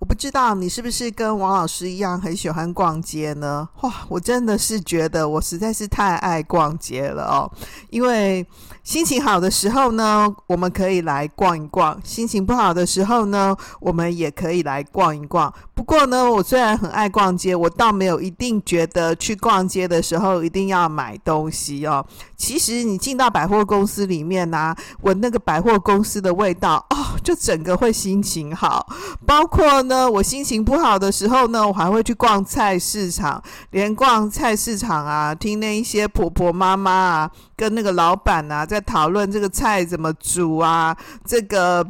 [0.00, 3.68] 我不知道你是不是跟王老师一样很喜欢逛街呢？
[3.82, 7.52] 哇，我真的是觉得我实在是太爱逛街了哦。
[7.90, 8.44] 因为
[8.82, 15.52] 心情好的时候呢，我们可以来逛一逛；心情不好的时候呢，我们也可以来逛一逛。
[15.74, 22.04] 不过呢，我虽然很爱逛街，我倒没有一定觉得去逛街的时候一定要买东西哦。
[22.38, 28.86] 其实你进到百货公司里面啊，闻那个百货公司的味道哦，就整个会心情好，
[29.26, 29.89] 包括。
[29.90, 33.42] 呢，我心情不好的时候呢，我还会去逛菜市场，
[33.72, 41.84] 连逛菜市场啊，听那一些婆婆妈妈啊，跟那个老板啊，在讨论这个菜怎么煮啊，这个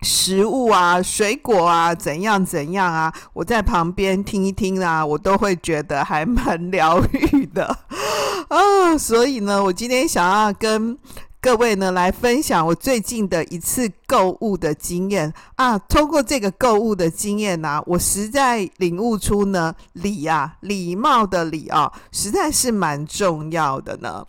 [0.00, 7.76] 食物啊，水果啊，怎样怎样啊，我在旁边听一听啊，我都会觉得还蛮疗愈的
[8.48, 8.96] 啊。
[8.96, 10.98] 所以呢，我今天想要跟。
[11.40, 15.78] 各位呢，来分享我最近的一次购物的经验啊！
[15.78, 24.26] 通过这个购物的经验呢、我实在领悟出呢，礼啊，礼貌的礼啊，实在是蛮重要的呢。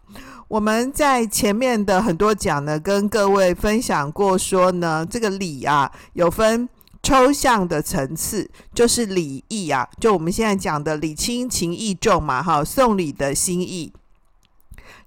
[0.48, 6.70] 我们在前面的很多讲呢，跟各位分享过说呢，这个礼啊，有分
[7.02, 13.92] 抽象的层次，就是礼义啊，就我们现在讲的礼轻情意重嘛，哈，送礼的心意。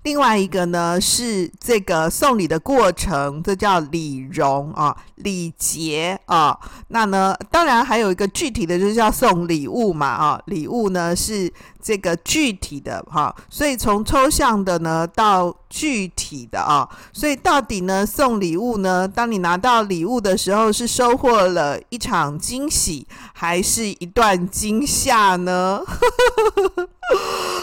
[0.03, 6.59] 另外一个呢，是这个送礼的过程，这叫礼容啊，礼节啊。
[6.89, 10.43] 那呢，当然还有一个具体的，就是叫送礼物嘛啊。
[10.47, 25.81] 礼物呢是这个具体的哈、所以从抽象的呢到具体的啊，所以到底呢送礼物呢，当你拿到礼物的时候，是收获了一场惊喜，还是一段惊吓呢？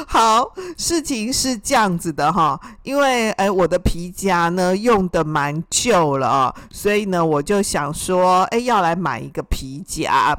[0.08, 10.38] 好，事情是这样子的哈，因为哎，我的皮夹呢用的蛮旧了哦，所以呢，我就想说，哎，要来买一个皮夹。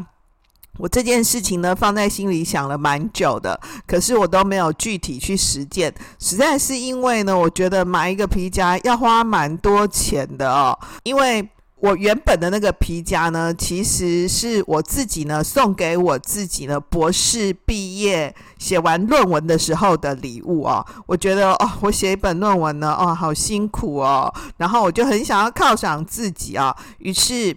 [0.79, 11.49] 我这件事情呢放在心里想了蛮久的，可是我都没有具体去实践，实在是因为呢，我觉得买一个皮夹要花蛮多钱的哦，因为。
[11.81, 20.85] 我原本的那个皮夹呢，其实是我自己呢送给我自己呢博士毕业写完论文的时候的礼物哦。
[21.07, 24.31] 我觉得哦，我写一本论文呢，哦，好辛苦哦。
[24.59, 27.57] 然后我就很想要犒赏自己啊，于是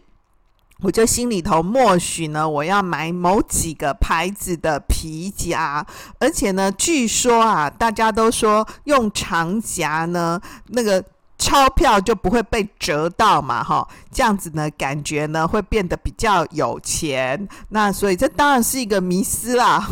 [0.79, 5.85] 我就心里头默许呢，我要买某几个牌子的皮夹，
[6.19, 11.03] 而且呢，据说啊，大家都说用长夹呢，那个。
[11.43, 17.45] 钞票就不会被折到嘛，哈，这样子呢，感觉呢会变得比较有钱。
[17.67, 19.85] 那所以这当然是一个迷思啦。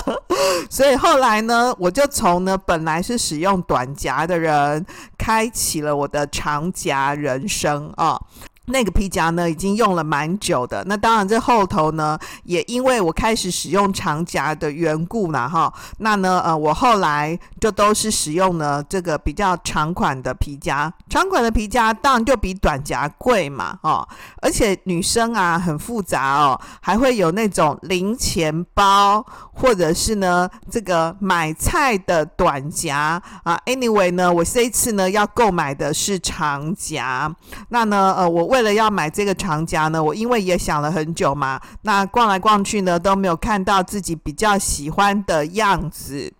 [0.70, 4.86] 所以后来呢，我就从呢本来是使用短夹的人，
[5.18, 8.18] 开启了我的长夹人生啊。
[8.66, 10.82] 那个皮夹呢，已经用了蛮久的。
[10.86, 15.72] 那当然，这后头呢，也因为我开始使用长夹的缘故呢，哈。
[15.98, 20.92] 那呢，呃，我后来就都是使用呢这个比较长款的皮夹。
[21.08, 24.06] 长款的皮夹当然就比短夹贵嘛，哦。
[24.42, 33.58] 而且女生啊很复杂哦，还会有那种零钱包，或者是呢这个买菜的短夹啊。
[33.66, 37.32] Anyway 呢，我这一次呢要购买的是长夹。
[37.68, 46.32] 那呢，呃，我为为了要买这个长夹呢，我因为也想了很久嘛，那逛来逛去呢，都没有看到自己比较喜欢的样子。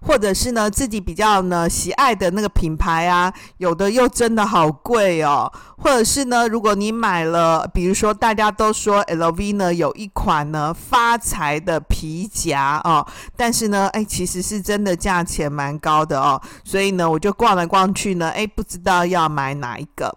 [0.00, 5.50] 或者是呢，自己比较呢喜爱的那个品牌啊，有的又真的好贵哦。
[5.78, 13.04] 或者是呢，如果你买了，比如说大家都说 LV 呢有一款呢发财的皮夹哦，
[13.34, 16.40] 但是呢，哎，其实是真的价钱蛮高的哦。
[16.64, 20.14] 所以呢，我就逛来逛去呢，哎，不知道要买哪一个。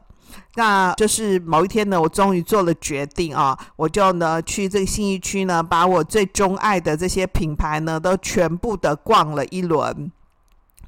[0.55, 10.11] 那就是某一天呢，我终于做了决定啊，我就呢去这个信义区呢，把我最钟爱的这些品牌呢，都全部的逛了一轮。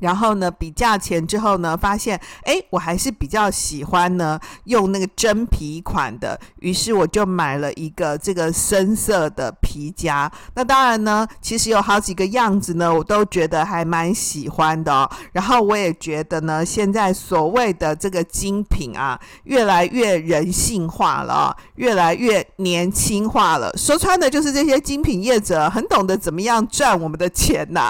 [0.03, 10.29] 然后呢，比价钱之后呢，发现哎，我还是比较喜欢呢用那个真皮款的，于是我就买了一个这个深色的皮夹。
[10.55, 15.09] 那当然呢，其实有好几个样子呢，我都觉得还蛮喜欢的哦。
[15.31, 23.71] 然后我也觉得呢，现在所谓的这个精品啊，越来越人性化了，越来越年轻化了。
[23.77, 27.89] 说穿的就是这些精品业者很懂得怎么样赚我们的钱呐。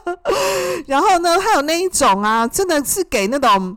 [0.88, 1.17] 然后。
[1.18, 3.76] 呢，还有那一种啊，真的是给那种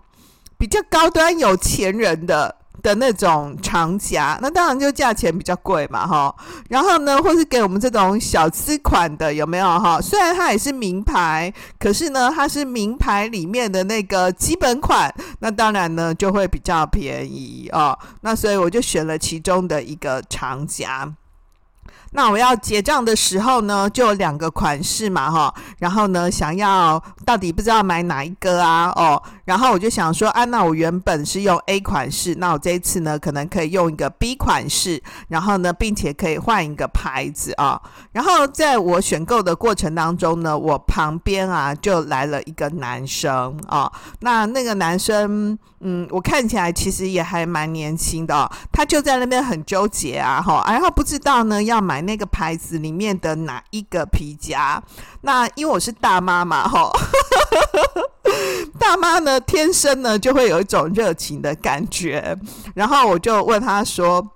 [0.57, 2.55] 比较高端有钱人的。
[2.81, 6.35] 的那种长夹，那当然就价钱比较贵嘛，哈。
[6.67, 10.01] 然后呢，或是给我们这种小资款的，有没有哈？
[10.01, 17.95] 虽然它也是名牌，可是呢，它是名牌里面的那个基本款，那当然呢就会比较便宜哦。
[18.21, 21.07] 那所以我就选了其中的一个长夹。
[22.11, 37.81] 那我要结账的时候呢，就有两个款式嘛，哈，然后呢，想要到底不知道买哪一个啊，哦，然后我就想说，啊，那我原本是用 A 款式，那我这一次呢，可能可以用一个 B 款式，然后呢，并且可以换一个牌子啊，
[38.11, 52.01] 然后在我选购的过程当中呢，我旁边啊就来了一个男生啊，那那个男生，嗯，我看起来其实也还蛮年轻的哦，他就在那边很纠结啊，哈，然后不知道呢要买。
[52.01, 54.81] 那个牌子里面的哪一个皮夹？
[55.22, 56.92] 那因为我是大妈嘛，吼，
[58.80, 62.36] 大妈呢天生呢就会有一种热情的感觉，
[62.74, 64.28] 然后我就问他说。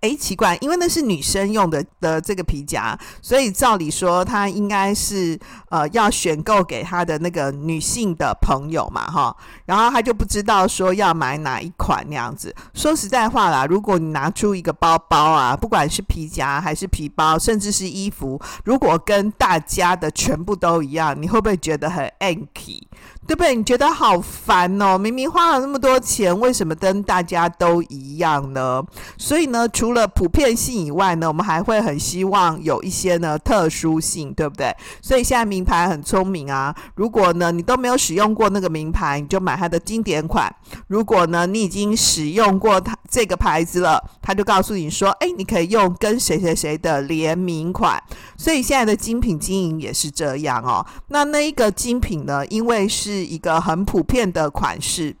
[0.00, 9.36] 哎，奇怪，因为那是女生用的的这个皮夹，所以照理说她应该是呃要选购给她的那个女性的朋友嘛，哈，
[9.66, 12.54] 然后她就不知道说要买哪一款那样子。
[12.74, 22.80] 说实在话啦，如果你拿出一个包包啊，不管是皮夹还是皮包，甚至是衣服，如果跟大家的全部都一样，你会不会觉得很 anky？
[23.24, 23.54] 对不对？
[23.54, 24.98] 你觉得好烦哦！
[24.98, 28.82] 明明花了那么多钱，为什么跟大家都一样呢？
[29.16, 34.72] 所以呢，除了普遍性以外呢，我们还会很希望有一些呢特殊性，对不对？
[35.00, 36.72] 所以现在名牌很聪明啊。
[36.94, 40.48] 如果呢你都没有使用过那个名牌，你就买它的经典款；
[40.86, 48.00] 如果呢你已经使用过它这个牌子了，他就告诉你说：“哎，你可以用跟谁谁谁的联名款。”
[48.38, 50.86] 所以现在的精品经营也是这样哦。
[51.08, 55.16] 那那一个精品呢，因为是是一个很普遍的款式，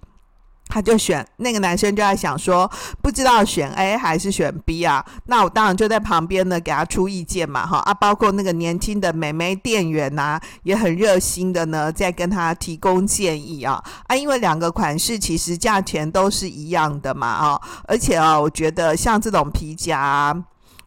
[0.72, 2.70] 他就选那个男生就在想说，
[3.02, 5.04] 不知道选 A 还是选 B 啊？
[5.26, 7.76] 那我当然就在旁边呢，给他出意见嘛，哈。
[7.80, 13.84] 啊，包括那个年轻的美眉店员呐、也很热心的呢，在跟他提供建议啊。
[14.06, 20.34] 啊，因为两个款式其实价钱都是一样的嘛，啊，而且啊，我觉得像这种皮夹、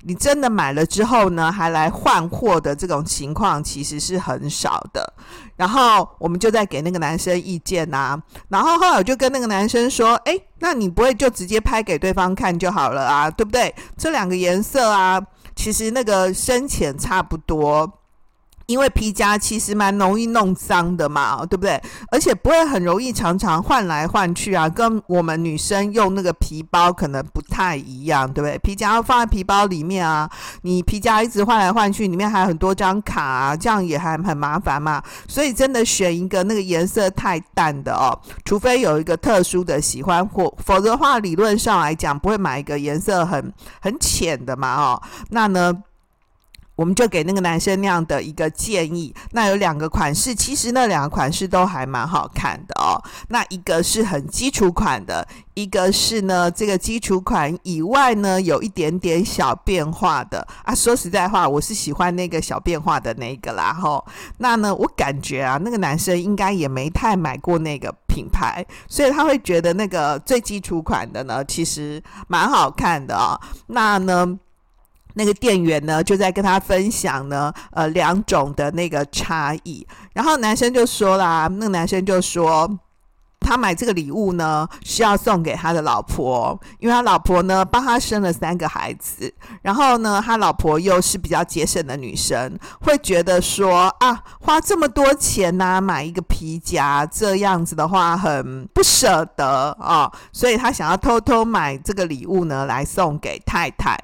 [0.07, 5.13] 你真的买了之后呢，还来换货的这种情况其实是很少的。
[5.56, 8.16] 然后我们就在给那个男生意见呐。
[8.50, 13.31] 然后后来就跟那个男生说：“诶，那你不会就直接拍给对方看就好了啊？
[13.31, 13.74] 对不对？
[13.98, 15.19] 这两个颜色啊，
[15.56, 17.92] 其实那个深浅差不多。”
[18.68, 21.82] 因为皮夹其实蛮容易弄脏的嘛，对不对？
[22.12, 28.58] 而且不会很容易常常换来换去啊，跟我们女生用那个皮包可能不太一样，对不对？
[28.60, 30.30] 皮夹要放在皮包里面啊，
[30.64, 35.02] 你皮夹一直换来换去，里面还有很多张卡啊，这样也还很麻烦嘛。
[35.28, 45.74] 所以真的选一个那个颜色太淡的哦，除非有一个特殊的喜欢或否则的话，理论上来讲不会买一个颜色很很浅的嘛，哦，那呢？
[46.75, 49.13] 我们就给那个男生那样的一个建议。
[49.31, 53.01] 那有两个款式，其实那两个款式都还蛮好看的哦。
[53.30, 60.76] 那一个是很基础款的，一个是呢这个基础款以外呢有一点点小变化的啊。
[60.76, 63.73] 说实在话，我是喜欢那个小变化的那个啦。
[63.73, 64.06] 吼，
[64.38, 73.40] 那呢我感觉啊，那个男生应该也没太买过那个品牌，所以他会觉得那个最基础款的呢其实蛮好看的哦。
[73.68, 74.40] 那呢？
[75.16, 79.86] 那个店员呢，就在跟他分享呢，呃，两种的那个差异。
[80.14, 82.69] 然后男生就说啦，那个男生就说，
[83.40, 89.31] 他买这个礼物呢，是要送给他的老婆，因为他老婆呢帮他生了三个孩子。
[89.62, 103.98] 然后呢，他老婆又是比较节省的女生，会觉得说啊，花这么多钱呢，买一个皮夹，这样子的话很不舍得啊，所以他想要偷偷买这个礼物呢，来送给太太。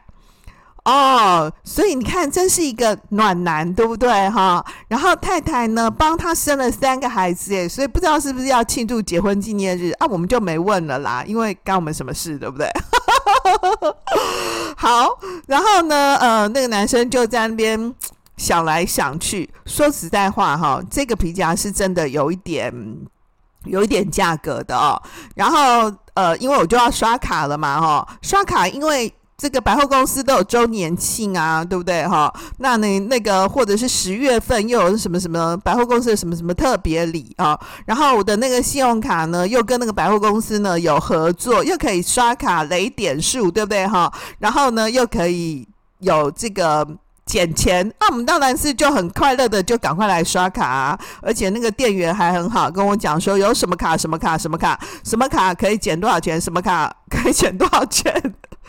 [0.83, 4.65] 哦，所以你看，真是一个暖男，对不对哈？
[4.87, 10.07] 然后太太呢，帮他生了三个孩子，诶，所以不知道是不是要庆祝结婚纪念日啊？
[10.07, 12.67] 我们就没问了啦，因为干我们什么事，对不对？
[14.75, 15.07] 好，
[15.45, 17.93] 然后呢，呃，那个男生就在那边
[18.37, 22.73] 想来想去，说实在话哈，这个皮夹是真的有一点，
[23.65, 24.99] 有一点价格的哦。
[25.35, 29.13] 然后呃，因为我就要刷卡了嘛，哈，刷卡因为。
[29.41, 32.31] 这个百货公司都有周年庆啊，对不对哈？
[32.59, 37.59] 那你那个或者是十月份又有什么什么百货公司的什么什么特别礼啊？
[37.87, 44.13] 然后我的那个信用卡呢，又跟那个百货公司呢有合作，又可以刷卡累点数，对不对哈？
[44.37, 45.67] 然后呢，又可以
[46.01, 46.87] 有这个。
[47.23, 58.13] 减钱，那我们当然是就很快乐的就赶快来刷卡啊，而且那个店员还很好，跟我讲说有什么卡什么卡什么卡什么卡可以减多少钱，什么卡可以减多少钱。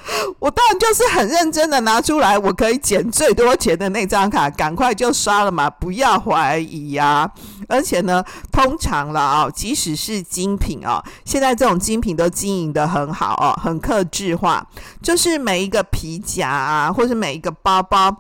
[0.39, 7.31] 我当然就是很认真的拿出来，我可以减最多钱的那张卡，赶快就刷了嘛，不要怀疑啊！
[7.69, 14.67] 而且呢，通常了啊，即使是精品啊，现在这种精品都经营得很好哦，很克制化，
[15.01, 18.15] 就是每一个皮夹啊，或是每一个包包，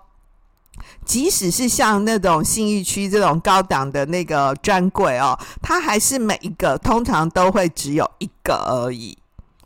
[1.04, 9.18] 即使是像那种信义区这种高档的那个专柜哦，它还是每一个通常都会只有一个而已。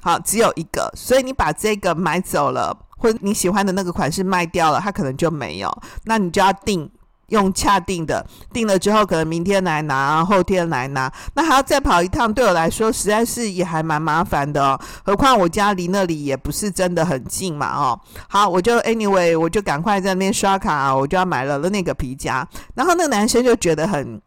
[0.02, 6.88] 好，只有一个，所以你把这个买走了，或者你喜欢的那个款式卖掉了，它可能就没有，那你就要订，
[7.28, 14.80] 用恰定的，订了之后可能明天来拿，后天来拿，那还要再跑一趟，对我来说实在是也还蛮麻烦的哦。
[15.04, 24.22] 何况我家离那里也不是真的很近嘛，哦，好，我就 anyway，我就赶快在那边刷卡，我就要买了那个皮夹，然后那个男生就觉得很。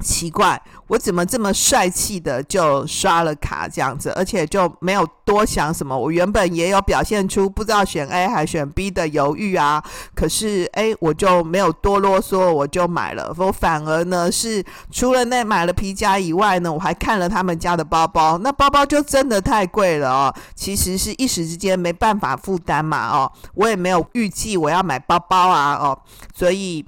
[0.00, 5.98] 奇怪，我怎么这么帅气的就刷了卡这样子，而且就没有多想什么。
[5.98, 9.82] 我原本也有表现出不知道选 A 还选 B 的犹豫啊，
[10.14, 13.34] 可是诶，我就没有多啰嗦，我就买了。
[13.38, 20.34] 我反而呢是除了那买了皮夹以外呢，我还看了他们家的包包，那包包就真的太贵了哦。
[20.54, 25.98] 其实是一时之间没办法负担嘛哦，我也没有预计我要买包包啊哦，
[26.34, 26.84] 所以。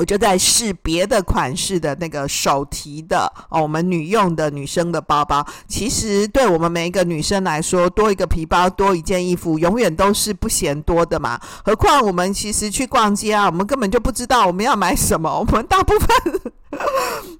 [0.00, 11.38] 我就在试别的款式的那个手提的哦，我们女用的女生的包包，其实对我们每一个女生来说，多一个皮包，多一件衣服，永远都是不嫌多的嘛。
[11.62, 16.40] 何况我们其实去逛街啊，我们根本就不知道我们要买什么， 我们大部分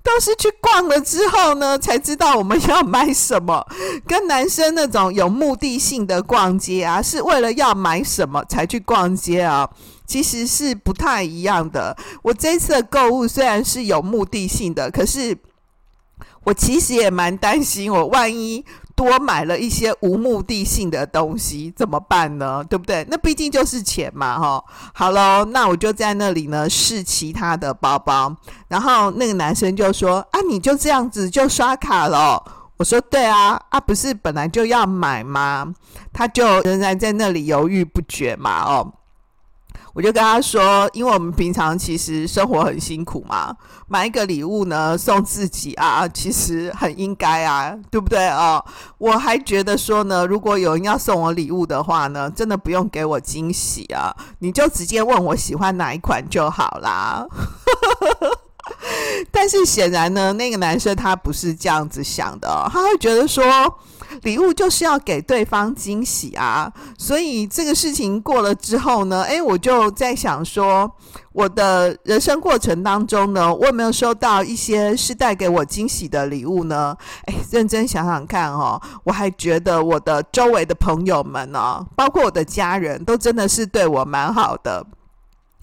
[0.02, 3.66] 都是去逛了之后呢，才知道我们要买什么。
[4.06, 9.66] 跟男生那种有目的性的逛街啊，是为了要买什么才去逛街啊。
[10.10, 11.96] 其实是不太一样的。
[12.20, 15.38] 我这次的购物虽然是有目的性的，可是
[16.42, 18.64] 我其实也蛮担心，我万一
[18.96, 22.64] 多买了一些无目的性的东西怎么办呢？
[22.68, 23.06] 对不对？
[23.08, 24.64] 那毕竟就是钱嘛，哈。
[24.92, 28.34] 好喽，那我就在那里呢试其他的包包，
[28.66, 32.42] 然后那个男生就说：“啊，你就这样子就刷卡了？”
[32.78, 35.72] 我说：“对啊，啊，不是本来就要买吗？”
[36.12, 38.92] 他就仍然在那里犹豫不决嘛，哦。
[39.92, 43.54] 我就跟他说，因为我们平常其实生活很辛苦嘛，
[43.88, 48.64] 买一个礼物呢送自己啊，其实很应该啊，对不对哦？
[48.98, 57.26] 我还觉得说呢，如果有人要送我礼物的话呢，真的不用给我惊喜啊，你就直接问我喜欢哪一款就好啦。
[59.32, 63.44] 但是显然呢，那个男生他不是这样子想的，他会觉得说。
[64.22, 70.90] 礼物就是要给对方惊喜啊，所以这个事情过了之后呢，诶，我就在想说，
[71.32, 76.96] 我的人生过程当中呢，我有没有收到一些是带给我惊喜的礼物呢？
[77.26, 84.84] 诶，认真想想看哦，我还觉得我的周围的朋友们呢，包括我的家人都真的是对我蛮好的。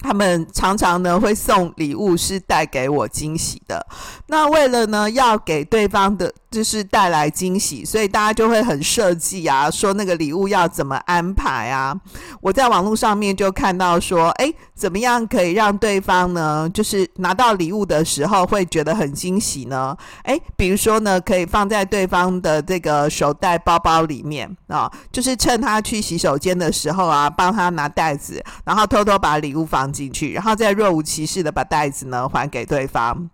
[0.00, 3.84] 他们常常呢会送礼物，是带给我惊喜的。
[4.26, 11.94] 那为了呢要给对方的，就是带来惊喜，所以大家就会很设计啊，说那个礼物要怎么安排啊。
[12.40, 19.96] 我在网络上面就看到说，诶，怎么样可以让对方呢，就是拿到礼物的时候会觉得很惊喜呢？
[20.24, 33.30] 诶，比如说呢，可以放在对方的这个手袋包包里面啊，就是趁他去洗手间的时候啊，帮他拿袋子，然后偷偷把礼物放进去，然后再若无其事的把袋子呢还给对方。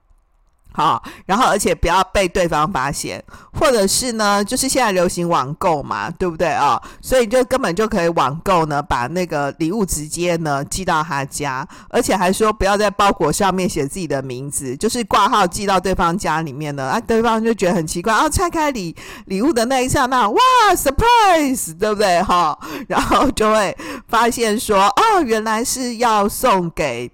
[0.77, 6.83] 好，然后而且不要被对方发现，或者是呢，就是现在流行网购嘛，对不对啊？
[7.01, 20.41] 所以就根本就可以网购呢，把那个礼物直接呢寄到他家，而且还说不要在包裹上面写自己的名字，就是挂号寄到对方家里面呢，啊，对方就觉得很奇怪，啊，拆开礼礼物的那一刹那，哇
[20.75, 22.59] ，surprise，对不对哈？
[22.89, 23.77] 然后就会
[24.09, 27.09] 发现说，哦，原来是要送给。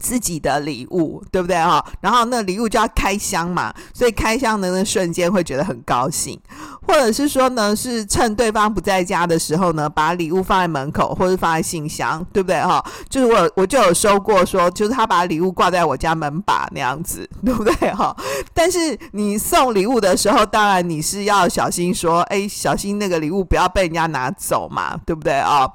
[0.00, 1.84] 自己的礼物，对不对哈？
[2.00, 6.40] 然后那礼物就要开箱嘛，所以开箱的那瞬间会觉得很高兴，
[6.88, 12.84] 或者是说呢，是趁对方不在家的时候呢，把礼物放在门口或者放在信箱，对不对哈？
[13.08, 18.16] 就是我我就有收过说，就是他把礼物挂在我家门把那样子，对不对哈？
[18.54, 25.68] 但是你送礼物的时候，当然你是要小心说，哎，小心那个礼物不要被人家拿走嘛，对不对啊？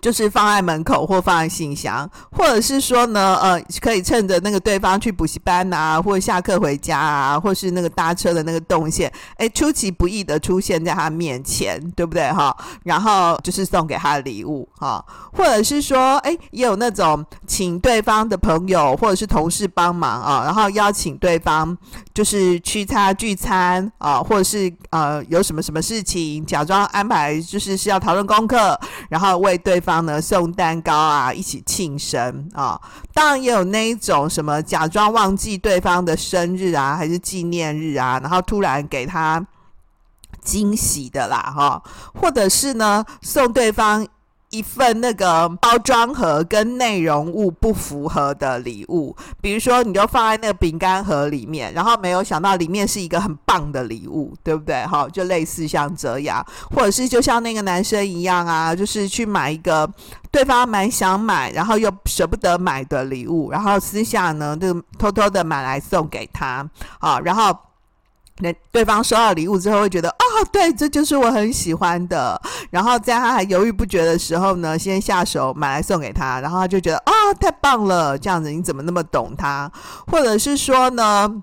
[0.00, 12.56] 就是放在门口或放在信箱，或者是说呢，呃，可以趁着那个对方去补习班啊，或者下课回家啊，或是那个搭车的那个动线，哎，出其不意的出现在他面前，对不对哈？
[12.84, 21.76] 然后就是送给他的礼物哈，或者是说，哎，也有那种请对方的朋友或者是同事帮忙啊，然后邀请对方
[22.14, 32.80] 就是去他聚餐啊，或者是呃有什么什么事情，假装安排就是是要讨论功课，然后为对方呢送蛋糕啊，一起庆生啊，
[33.14, 39.44] 当然也有那一种什么假装忘记对方的生日啊，还是纪念日啊，然后突然给他
[40.42, 41.82] 惊喜的啦，哈，
[42.14, 44.06] 或者是呢送对方。
[44.56, 54.86] 一份那个包装盒跟内容物不符合的礼物，比如说你就放在那个饼干盒里面，然后没有想到里面是一个很棒的礼物，对不对？
[54.86, 59.86] 哈，就类似像这样，或者是就像那个男生一样啊，就是去买一个
[60.30, 66.66] 对方蛮想买，然后又舍不得买的礼物，然后私下呢就偷偷的买来送给他，
[66.98, 67.54] 啊，然后。
[68.38, 72.40] 那对方收到礼物之后会觉得，哦，对，这就是我很喜欢的。
[72.70, 79.70] 然后在他还犹豫不决的时候呢，先下手买来送给他，然后他就觉得，哦，太棒了，这样子你怎么那么懂他？
[80.06, 81.42] 或者是说呢，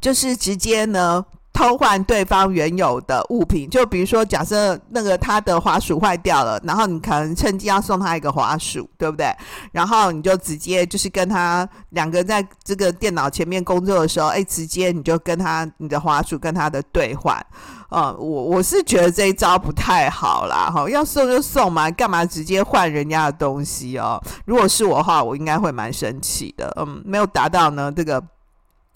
[0.00, 1.24] 就是直接呢。
[1.52, 9.30] 偷换对方原有的物品，就比如说，假设那个他的滑鼠坏掉了，然后你可能趁机要送他一个滑鼠，对不对？
[9.70, 17.36] 然后你就直接就是跟他两个在这个电脑前面工作的时候，哎，直接你就跟他你的滑鼠跟他的兑换，
[17.90, 24.18] 嗯，我我是觉得这一招不太好啦，哈，要送就送嘛，干嘛直接换人家的东西哦？
[24.46, 28.22] 如果是我的话，我应该会蛮生气的，嗯，没有达到呢这个。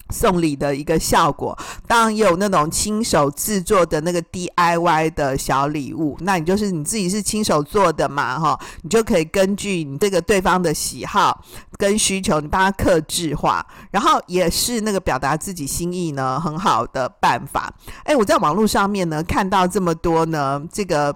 [0.09, 11.43] 送礼的一个效果，当然也有那种亲手制作的那个 DIY 的小礼物，那你就是你自己是亲手做的嘛，哈，你就可以根据你这个对方的喜好
[11.77, 17.73] 跟需求，你帮他客制化，然后也是那个表达自己心意呢，很好的办法。
[18.03, 21.15] 哎，我在网络上面呢看到这么多呢，这个。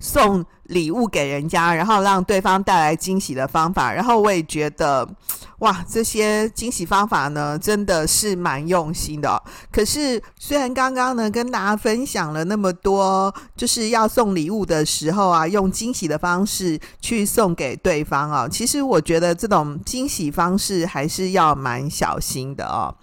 [0.00, 5.06] 送礼物给人家，然后让对方带来惊喜的方法，然后我也觉得，
[5.58, 9.42] 哇，这些惊喜方法呢，真的是蛮用心的。
[9.70, 22.94] 可是，虽然刚刚呢跟大家分享了那么多，就是要送礼物的时候啊，用惊喜的方式去送给对方啊，其实我觉得这种惊喜方式还是要蛮小心的哦。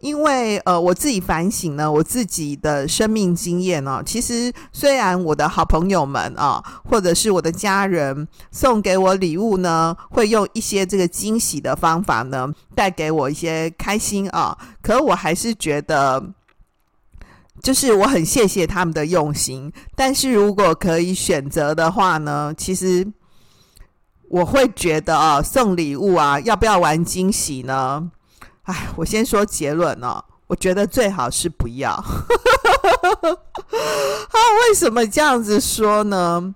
[0.00, 16.32] 因为呃，我自己反省呢，我自己的生命经验呢，其实虽然我的好朋友们啊，或者是我的家人送给我礼物呢，会用一些这个惊喜的方法呢，带给我一些开心啊，可我还是觉得，
[17.60, 19.72] 就是我很谢谢他们的用心。
[19.96, 23.04] 但是如果可以选择的话呢，其实
[24.30, 28.12] 我会觉得啊，送礼物啊，要不要玩惊喜呢？
[28.68, 31.90] 哎，我先说结论哦，我觉得最好是不要。
[31.96, 32.04] 啊，
[34.68, 36.54] 为什么这样子说呢？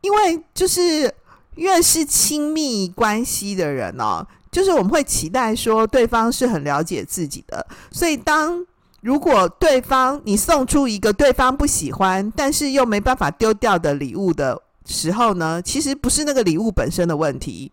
[0.00, 1.14] 因为就是
[1.54, 8.66] 越是亲密关系的人哦，就是我们会期待说对方是很了解自己的，所以当
[9.00, 17.70] 如果对方你送出一个对方不喜欢，但是又没办法丢掉的礼物的时候呢，其实不是那个礼物本身的问题。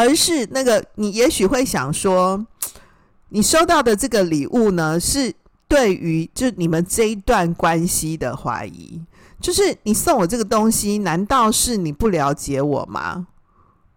[0.00, 2.46] 而是那个，你也许会想说，
[3.28, 5.30] 你收到的这个礼物呢，是
[5.68, 8.98] 对于就你们这一段关系的怀疑，
[9.42, 13.26] 就是你送我这个东西，难道是你不了解我吗？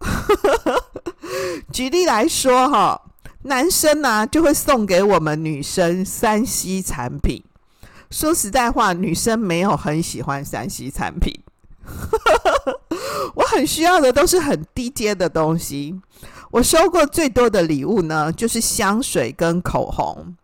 [1.72, 3.02] 举例来说，哈，
[3.44, 7.42] 男生呢、就会送给我们女生 3C 产品。
[8.12, 11.34] 说实在话，女生没有很喜欢 3C 产品。
[13.36, 16.00] 我很需要的都是很低阶的东西。
[16.52, 20.36] 我收过最多的礼物呢，就是香水跟口红。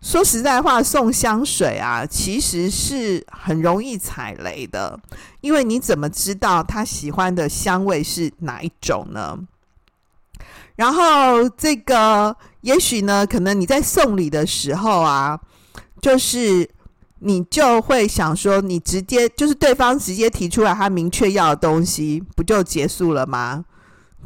[0.00, 4.98] 说实在话，送香水啊，其实是很容易踩雷的，
[5.40, 9.36] 因为你怎么知道他喜欢的香味是哪一种呢？
[10.76, 15.40] 然后这个，也许呢，可能你在送礼的时候啊，
[16.00, 16.70] 就是。
[17.20, 23.64] 你就会想说，你直接就是对方直接提出来他明确要的东西，不就结束了吗？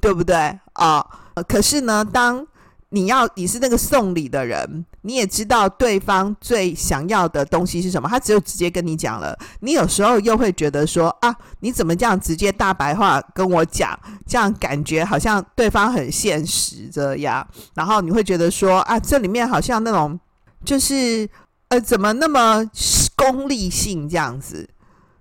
[0.00, 0.37] 对不对？
[0.72, 1.07] 啊、哦，
[1.46, 2.44] 可是呢，当
[2.88, 9.38] 你要你是那个送礼的人，你也知道对方最想要的东西是什么，他只有直接跟你讲了。
[9.61, 13.96] 你有时候又会觉得说啊，你怎么这样直接大白话跟我讲？
[14.26, 20.18] 这样感觉好像对方很现实这样，然后你会觉得说啊，这里面好像那种
[20.64, 21.29] 就是。
[21.70, 22.68] 呃，怎么那么
[23.14, 24.68] 功利性这样子？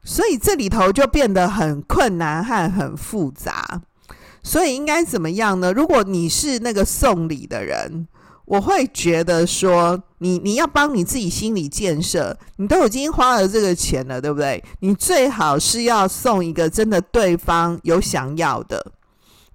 [0.04, 3.82] 所以这里头就变得很困难和很复杂。
[4.42, 5.72] 所以应该怎么样呢？
[5.72, 8.08] 如果你是那个送礼的人，
[8.46, 14.64] 我会觉得说，你你要帮你自己心理建设，你都已经花了这个钱了，对不对？
[14.80, 18.94] 你最好是要送一个真的对方有想要的。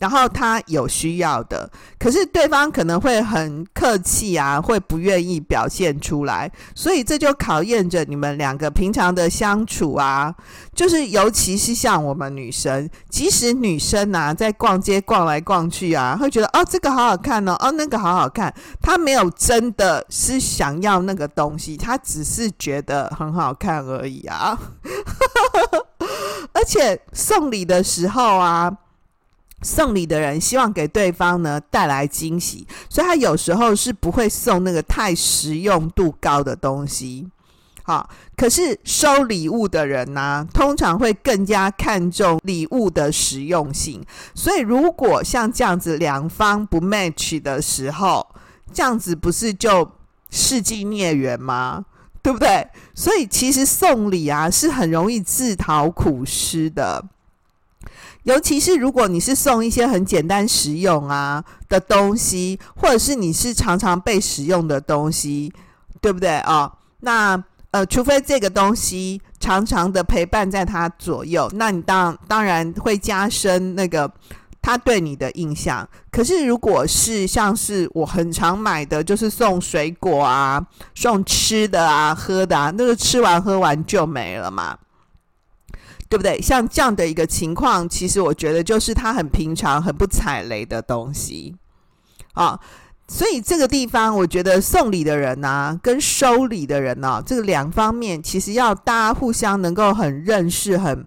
[0.04, 1.66] 然后他有需要的，
[1.98, 10.34] 可是对方可能会很客气啊，会不愿意表现出来，所以这就考验着你们两个平常的相处啊。
[10.74, 24.58] 就是尤其是像我们女生，即使女生啊在逛街逛来逛去啊，会觉得哦这个好好看哦，哦那个好好看，她没有真的是想要那个东西，她只是觉得很好看而已啊。
[26.52, 28.70] 而且送礼的时候啊。
[29.64, 37.27] 送礼的人希望给对方呢带来惊喜，所以他有时候是不会送那个太实用度高的东西。
[37.83, 44.03] 好，可是收礼物的人呢，通常会更加看重礼物的实用性。
[44.35, 48.27] 所以如果像这样子两方不 match 的时候，
[48.72, 49.90] 这样子不是就
[50.31, 51.85] 世纪孽缘吗？
[52.22, 52.66] 对不对？
[52.94, 57.05] 所以其实送礼啊是很容易自讨苦吃的。
[58.24, 65.52] 尤其是如果你是送一些很简单实用啊的东西，或者是你是常常被使用的东西，
[66.00, 66.72] 对不对啊？
[67.00, 74.10] 那呃，除非这个东西常常的陪伴在他左右，那你当当然会加深那个
[74.62, 75.87] 他对你的印象。
[76.10, 84.78] 可是如果是像是我很常买的，就是送水果啊、送吃的啊、喝的啊，那个吃完喝完就没了嘛。
[86.14, 86.40] 对不对？
[86.40, 91.57] 像这样的一个情况，其实我觉得就是他很平常、很不踩雷的东西
[92.35, 92.61] 啊。
[93.09, 101.05] 所以这个地方，我觉得送礼的人啊，跟收礼的人啊，这个两方面其实要大家互相能够很认识、很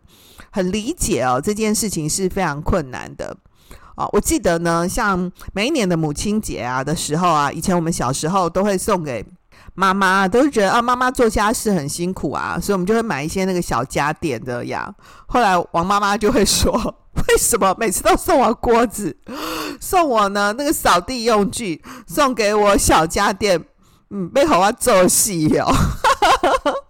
[0.52, 3.34] 很理解哦，这件事情是非常困难的
[3.96, 4.06] 啊。
[4.12, 9.26] 我记得呢，像每一年的母亲节啊的时候啊，以前我们小时候都会送给。
[9.80, 14.92] 妈妈都是觉得啊，妈妈做家事很辛苦啊，所以我们就会买一些那个小家电的呀。
[15.28, 16.74] 后来王妈妈就会说
[17.30, 19.16] ：“为什么每次都送我锅子，
[19.80, 23.64] 送我呢那个扫地用具，送给我小家电？
[24.10, 25.72] 嗯，背后要做戏哦。”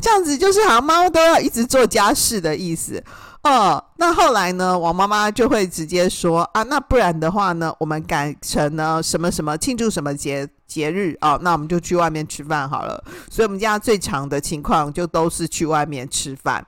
[0.00, 3.02] 这样子就是好像妈妈都要一直做家事的意思。
[3.42, 4.78] 哦，那后来呢？
[4.78, 13.02] 王妈妈就会直接说啊，那不然的话呢，我们改成呢什么什么庆祝什么节节日，哦，那我们就去外面吃饭好了。
[13.28, 16.64] 所以我们家最常的情况就都是去外面吃饭，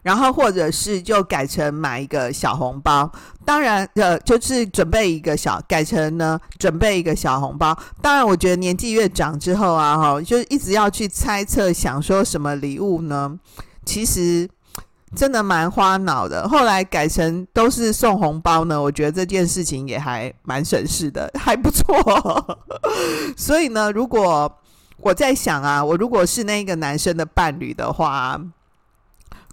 [0.00, 3.12] 然后或者是就改成买一个小红包。
[3.44, 7.78] 当然，呃，就是准备一个小，改成呢准备一个小红包。
[8.00, 13.38] 当然，我觉得年纪越长之后啊，哈，就一直要去猜测，想说什么礼物呢？
[13.84, 14.48] 其实。
[15.16, 22.58] 真的蛮花脑的，后来改成都是送红包呢，我觉得这件事情也还蛮省事的， 还不错。
[23.36, 24.52] 所以呢，如果
[24.98, 28.40] 我在想啊，我如果是那个男生的伴侣的话。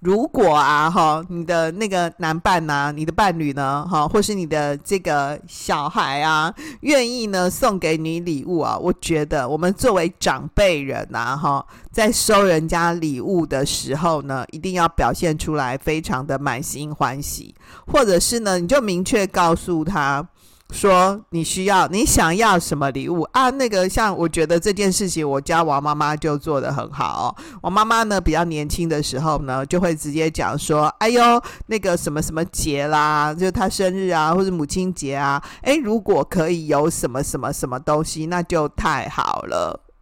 [0.06, 17.56] 如果啊，哈，你的那个男伴呐、你的伴侣呢，哈，或是你的这个小孩啊，愿意呢送给你礼物啊，我觉得我们作为长辈人呐，哈，在收人家礼物的时候呢，一定要表现出来非常的满心欢喜，
[17.88, 20.24] 或者是呢，你就明确告诉他。
[20.72, 23.52] 说你需要，你想要什么礼物啊？
[23.52, 27.36] 那个像我觉得这件事情，我家王妈妈就做得很好哦。
[27.62, 39.80] 王妈妈呢比较年轻的时候呢，就会直接讲说：“哎呦，那个什么什么节啦，就是她生日啊，或者母亲节啊，哎，如果可以有什么什么什么东西，那就太好了。”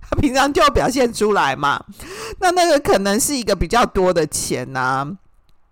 [0.00, 1.84] 他平常就表现出来嘛。
[2.40, 5.06] 那那个可能是一个比较多的钱呐，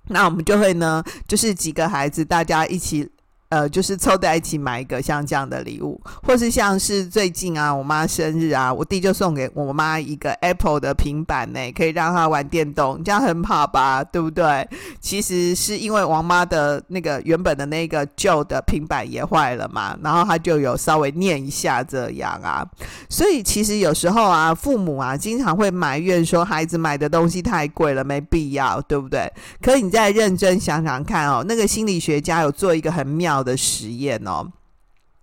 [0.08, 3.10] 那我们就会呢，就是几个孩子大家一起。
[3.50, 14.04] 呃，就是凑在一起买一个像这样的礼物，或是像是最近啊，我妈生日啊，我弟就送给我妈一个 Apple 的平板呢，可以让她玩电动，这样很好吧？
[14.04, 14.68] 对不对？
[15.00, 22.66] 其实是因为王妈的那个原本的那个旧的平板也坏了嘛，然后她就有稍微念一下这样啊。
[23.08, 29.32] 所以其实有时候啊，父母啊经常会埋怨说孩子买的东西太贵了，没必要，对不对？
[29.62, 34.46] 可是你再认真想想看哦，那个心理学家有做一个很妙的实验哦，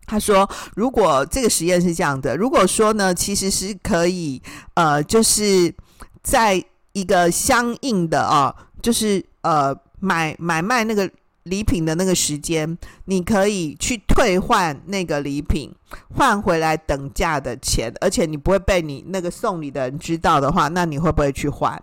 [0.06, 4.42] 他说，如果这个实验是这样的，如果说呢，其实是可以，
[4.76, 5.74] 呃，就是
[6.22, 11.10] 在一个相应的啊、哦，就是呃买买卖那个
[11.44, 15.74] 礼品的那个时间，你可以去退换那个礼品，
[16.16, 21.82] 换回来等价的钱，而且你不会被你那个送礼的人知道的话，那你会不会去换？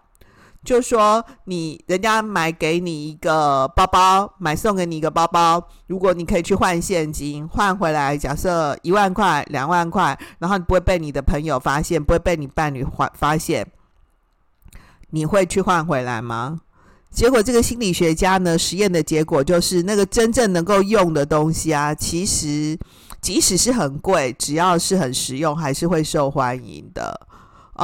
[0.64, 13.66] 就说你人家买给你一个包包，买送给你一个包包，如果你可以去换现金换回来，假设一万块、两万块，然后你不会被你的朋友发现，不会被你伴侣发发现，
[15.10, 16.60] 你会去换回来吗？
[17.10, 22.78] 结果这个心理学家呢，实验的结果就是，那个真正能够用的东西啊，其实
[23.20, 27.26] 即使是很贵，只要是很实用，还是会受欢迎的。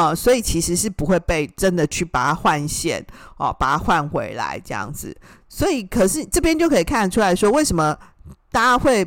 [0.01, 3.05] 啊、所以其实是不会被真的去把它换线
[3.37, 5.17] 哦，把它换回来这样子。
[5.49, 7.97] 所以，可是这边就可以看得出来说，为什么
[8.53, 9.05] 大家会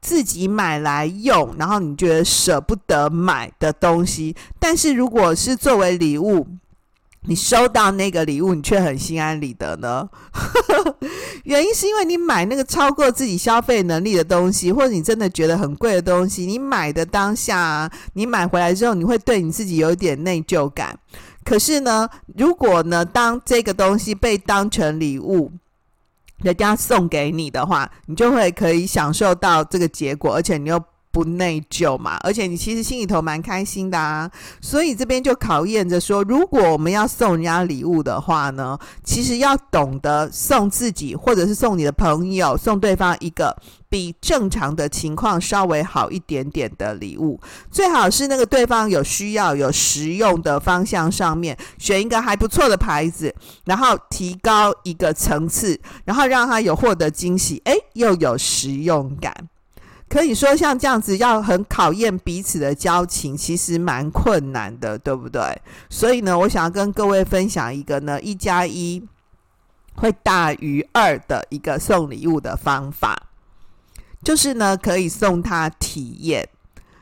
[0.00, 6.46] 自己买来用，然后你觉得舍不得买的东西，但是如果是作为礼物。
[7.26, 10.08] 你收到那个礼物，你却很心安理得呢？
[11.44, 20.98] 原因是因为你买那个超过自己消费能力的东西，或者你真的觉得很贵的东西，你买的当下，你买回来之后，你会对你自己有一点内疚感。
[21.44, 25.50] 可是呢，如果呢，当这个东西被当成礼物，
[26.42, 30.82] 人家送给你的话，你就会可以享受到这个结果，而且你又。
[31.14, 34.28] 不内疚嘛，而且你其实心里头蛮开心的啊，
[34.60, 43.56] 所以这边就考验着说，如果我们要送人家礼物的话呢，其实要懂得送自己，或者是送你的朋友，送对方一个
[43.88, 53.32] 比正常的情况稍微好一点点的礼物，最好是那个对方有需要、有实用的方向上面，选一个还不错的牌子，
[53.66, 59.32] 然后提高一个层次，然后让他有获得惊喜，诶，又有实用感。
[60.08, 65.40] 可以说像这样子要很考验彼此的交情，其实蛮困难的，对不对？
[65.88, 69.02] 所以呢，我想要跟各位分享一个呢，一加一
[69.96, 73.28] 会大于二的一个送礼物的方法，
[74.22, 76.48] 就是呢，可以送他体验。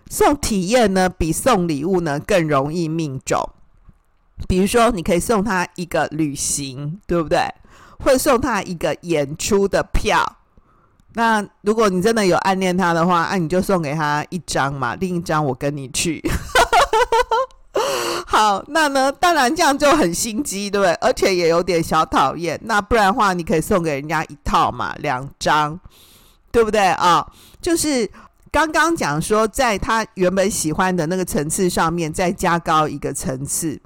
[0.08, 3.38] 送体验呢，比送礼物呢更容易命中。
[4.48, 7.38] 比如说，你可以送他一个旅行，对不对？
[7.98, 10.38] 或者送他一个演出的票。
[11.14, 16.22] 那如果你真的有暗恋他的话，那、你就送给他一张嘛，另一张我跟你去。
[18.26, 20.94] 好，那呢，当然这样就很心机，对不对？
[20.94, 22.58] 而且也有点小讨厌。
[22.64, 25.78] 那不然的话，你可以送给人家一套嘛，两张，
[26.50, 27.26] 对不对啊、
[27.60, 28.10] 就是
[28.50, 33.78] 刚刚讲说，在他原本喜欢的那个层次上面，再加高一个层次。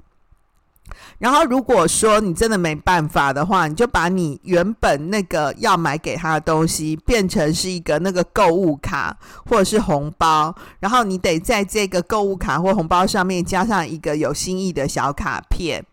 [1.19, 15.83] 然后，如果说你真的没办法的话，你就把你原本那个要买给他的东西变成是一个那个购物卡或者是红包，然后你得在这个购物卡或红包上面加上一个有心意的小卡片，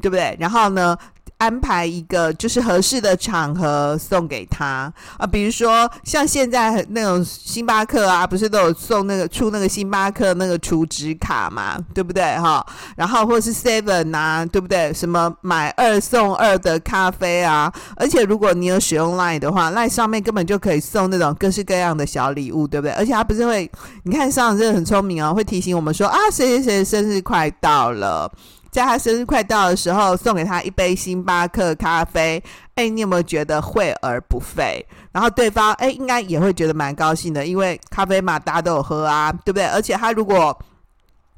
[0.00, 0.36] 对不对？
[0.38, 0.96] 然后呢，
[1.42, 12.64] 安排一个就是合适的场合送给他啊，比如说像现在那种星巴克啊，不是都有送那个出那个星巴克那个储值卡嘛，对不对哈？
[12.94, 14.94] 然后或是 Seven 啊，对不对？
[14.94, 22.92] 什么买二送二的咖啡啊，而且如果你有使用 Line 的话，Line 上面根本就可以送那种各式各样的小礼物，对不对？
[22.92, 23.68] 而且它不是会，
[24.04, 28.30] 你看上真的很聪明哦，会提醒我们说啊，谁谁谁生日快到了。
[28.72, 32.42] 在他生日快到的时候，送给他一杯星巴克咖啡。
[32.74, 34.84] 哎，你有没有觉得惠而不费？
[35.12, 39.66] 然后对方哎，应该也会觉得蛮高兴的，因为咖啡嘛，大家都有喝啊，对不对？
[39.66, 40.58] 而且他如果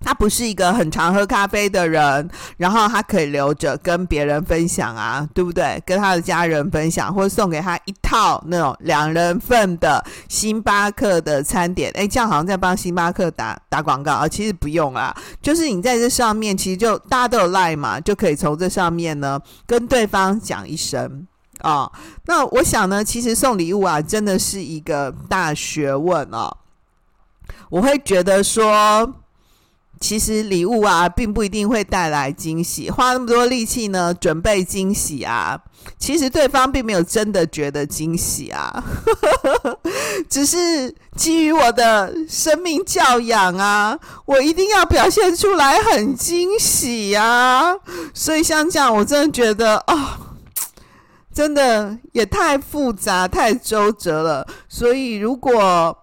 [0.04, 5.82] 他不是一个很常喝咖啡的人，然后他可以留着跟别人分享啊，对不对？
[5.86, 11.90] 跟他的家人分享，或者送给他一套那种两人份的星巴克的餐点。
[11.92, 21.26] 诶，这样好像在帮星巴克打打广告啊，其实不用啦，就是你在这上面，其实就大家都有 LINE 嘛，就可以从这上面呢跟对方讲一声
[21.60, 21.92] 啊、哦。
[22.26, 26.54] 那我想呢，其实送礼物啊，真的是一个大学问哦。
[27.70, 29.14] 我会觉得说。
[30.06, 32.90] 其实礼物啊，并不一定会带来惊喜。
[32.90, 35.58] 花那么多力气呢，准备惊喜啊，
[35.98, 38.84] 其实对方并没有真的觉得惊喜啊，
[40.28, 47.74] 只是基于我的生命教养啊，我一定要表现出来很惊喜啊。
[48.12, 49.98] 所以像这样，我真的觉得哦，
[51.32, 54.46] 真的也太复杂、太周折了。
[54.68, 55.96] 所以如果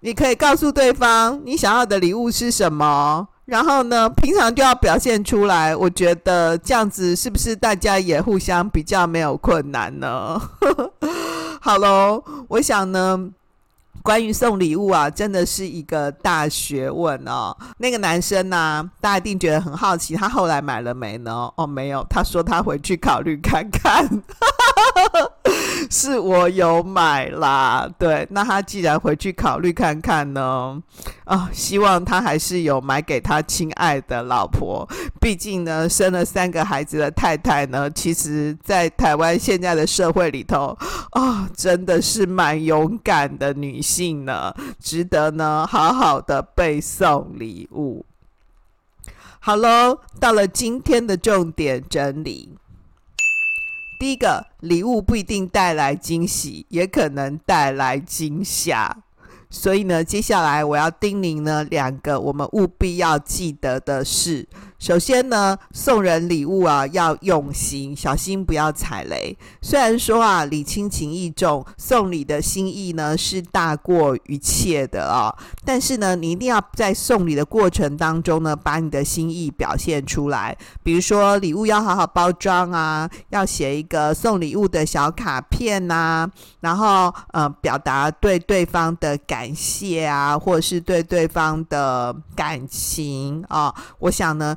[0.00, 3.28] 你可以告诉对方你想要的礼物是什么。
[3.46, 5.74] 然后呢，平常就要表现出来。
[5.74, 10.40] 我觉得这样子是不是大家也互相比较没有困难呢？
[11.62, 13.30] 好喽，我想呢，
[14.06, 17.52] 关于送礼物啊，真的是一个大学问哦。
[17.78, 21.50] 那个男生呢、大家一定觉得很好奇，他后来买了没呢？
[21.56, 24.08] 哦，没有，他说他回去考虑看看。
[25.90, 27.88] 是我有买啦。
[27.98, 30.80] 对，那他既然回去考虑看看呢，
[31.24, 34.88] 啊、希望他还是有买给他亲爱的老婆。
[35.20, 40.76] 毕竟呢，生了三个孩子的太太呢，其实在台湾现在的社会里头，
[41.10, 48.04] 啊、真的是蛮勇敢的女性呢，值得呢好好的背诵礼物。
[49.38, 52.56] 好喽，到了今天的重点整理。
[53.98, 58.96] 第一个，礼物不一定带来惊喜，也可能带来惊吓。
[59.48, 64.46] 所以呢，接下来我要叮咛呢两个我们务必要记得的事。
[64.78, 69.36] 首先呢，送人礼物啊，要用心，小心不要踩雷。
[69.62, 80.56] 虽然说啊，礼轻情意重，送礼的心意呢是大过一切的啊、哦，但是呢，你一定要在送礼的过程当中呢，把你的心意表现出来。
[80.82, 93.74] 比如说，礼物要好好包装啊，要写一个送礼物的小卡片呐、啊，然后呃，表达对对方的感谢啊，或者是对对方的感情啊、哦。
[94.00, 94.54] 我想呢。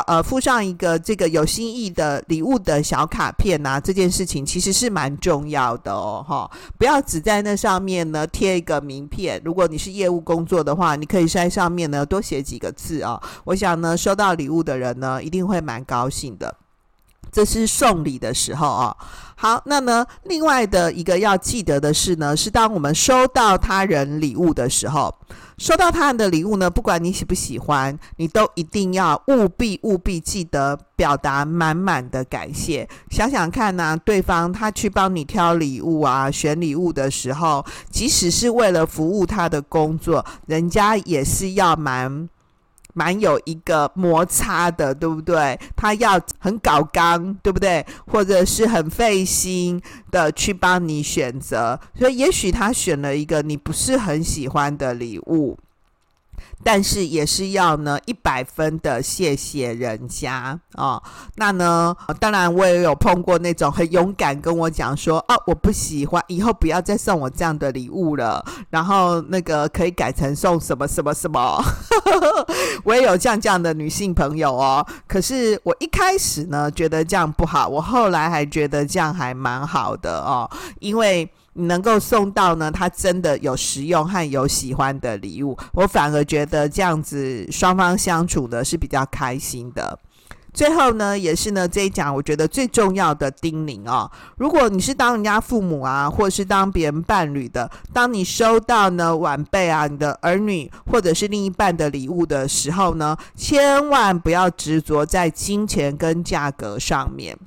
[0.00, 9.40] 呃，附上一个这个有心意的礼物的小卡片呐、这件事情其实是蛮重要的哦，哈，不要只在那上面呢贴一个名片。
[9.44, 13.22] 如果你是业务工作的话，你可以在上面呢多写几个字啊、哦。
[13.44, 16.54] 我想呢，收到礼物的人呢一定会蛮高兴的。
[17.30, 18.96] 这是送礼的时候啊、哦。
[19.36, 25.14] 好，那呢，另外的一个要记得的是呢，是当我们收到他人礼物的时候。
[25.62, 32.88] 收到他人的礼物呢，不管你喜不喜欢，你都一定要务必务必记得表达满满的感谢。
[33.12, 42.28] 想想看呢、对方他去帮你挑礼物啊、选礼物的时候，即使是为了服务他的工作，人家也是要蛮。
[42.92, 45.58] 蛮有一个摩擦的，对不对？
[45.76, 47.84] 他要很搞刚，对不对？
[48.06, 55.58] 或者是很费心的去帮你选择，所以也许他选了一个你不是很喜欢的礼物。
[56.64, 61.02] 但是也是要呢一百分的谢谢人家哦。
[61.36, 68.44] 那呢，当然我也有碰过那种很勇敢跟我讲说，哦，我不喜欢，以后不要再送我这样的礼物了。
[68.70, 71.62] 然后那个可以改成送什么什么什么。
[72.84, 74.86] 我也有这样这样的女性朋友哦。
[75.08, 81.28] 可是我一开始呢觉得这样不好，我后来还觉得这样还蛮好的哦，因为。
[81.54, 89.98] 你能够送到呢，他真的有实用和有喜欢的礼物，我反而觉得这样子双方相处的是比较开心的。
[90.54, 107.38] 最后呢，也是呢这一讲我觉得最重要的叮咛哦，如果你是当人家父母啊，或是当别人伴侣的，当你收到呢晚辈啊、你的儿女或者是另一半的礼物的时候呢，千万不要执着在金钱跟价格上面。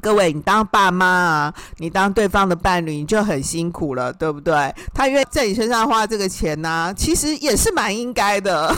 [0.00, 4.74] 各位，你当爸妈啊，你当对方的伴侣，你就很辛苦了，对不对？
[4.92, 8.74] 他愿意在你身上花这个钱呢、其实也是蛮应该的。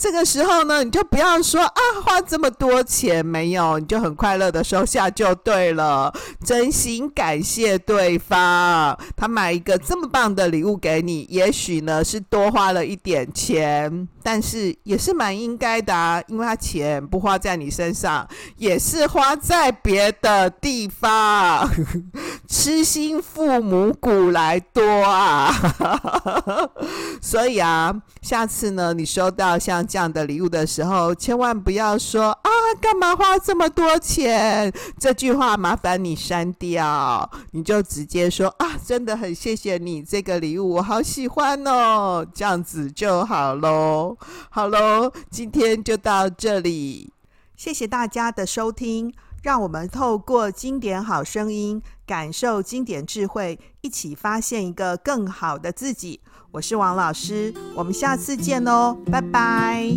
[0.00, 6.10] 这个时候呢，你就不要说啊，花这么多钱没有，你就很快乐的收下就对了。
[6.42, 21.68] 真心感谢对方，他买一个这么棒的礼物给你，也许呢是多花了一点钱，但是也是蛮应该的啊，因为他钱不花在你身上，也是花在别的地方。
[22.48, 25.54] 痴心父母古来多啊，
[27.20, 32.50] 所以啊，下次呢，你收到像这样的礼物的时候，千万不要说啊，
[32.80, 34.72] 干嘛花这么多钱？
[35.00, 44.16] 这句话麻烦你删掉，你就直接说啊，真的很谢谢你这个礼物，我好喜欢哦，这样子就好喽。
[44.48, 47.12] 好喽，今天就到这里，
[47.56, 49.12] 谢谢大家的收听。
[49.42, 56.20] 让我们透过经典好声音，感受经典智慧，一起发现一个更好的自己。
[56.52, 59.88] 我是王老师，我们下次见哦，拜拜。